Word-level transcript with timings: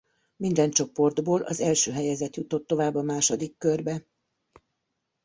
Minden 0.35 0.71
csoportból 0.71 1.41
az 1.41 1.59
első 1.59 1.91
helyezett 1.91 2.35
jutott 2.35 2.67
tovább 2.67 2.95
a 2.95 3.01
második 3.01 3.57
körbe. 3.57 4.03